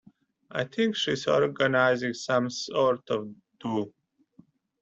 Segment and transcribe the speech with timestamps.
[0.49, 3.93] I think she's organising some sort of do.